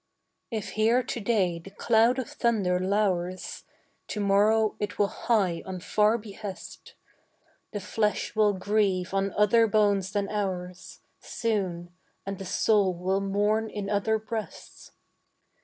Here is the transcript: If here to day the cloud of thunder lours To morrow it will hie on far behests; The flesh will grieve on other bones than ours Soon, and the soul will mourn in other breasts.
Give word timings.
If 0.49 0.69
here 0.69 1.03
to 1.03 1.19
day 1.19 1.59
the 1.59 1.69
cloud 1.69 2.17
of 2.17 2.27
thunder 2.27 2.79
lours 2.79 3.65
To 4.07 4.19
morrow 4.19 4.75
it 4.79 4.97
will 4.97 5.05
hie 5.05 5.61
on 5.63 5.79
far 5.79 6.17
behests; 6.17 6.95
The 7.71 7.81
flesh 7.81 8.35
will 8.35 8.53
grieve 8.53 9.13
on 9.13 9.31
other 9.33 9.67
bones 9.67 10.11
than 10.13 10.27
ours 10.27 11.01
Soon, 11.19 11.93
and 12.25 12.39
the 12.39 12.45
soul 12.45 12.95
will 12.95 13.21
mourn 13.21 13.69
in 13.69 13.91
other 13.91 14.17
breasts. 14.17 14.93